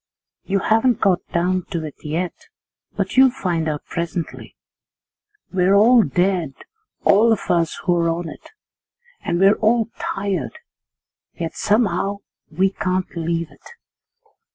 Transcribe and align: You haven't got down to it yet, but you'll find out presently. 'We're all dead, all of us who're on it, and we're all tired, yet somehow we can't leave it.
You 0.45 0.57
haven't 0.61 0.99
got 0.99 1.19
down 1.31 1.65
to 1.69 1.85
it 1.85 1.93
yet, 2.03 2.33
but 2.97 3.17
you'll 3.17 3.29
find 3.29 3.69
out 3.69 3.85
presently. 3.85 4.55
'We're 5.53 5.75
all 5.75 6.01
dead, 6.01 6.55
all 7.03 7.31
of 7.31 7.41
us 7.51 7.77
who're 7.83 8.09
on 8.09 8.27
it, 8.27 8.49
and 9.23 9.39
we're 9.39 9.53
all 9.57 9.89
tired, 9.99 10.57
yet 11.39 11.55
somehow 11.55 12.21
we 12.49 12.71
can't 12.71 13.15
leave 13.15 13.51
it. 13.51 13.73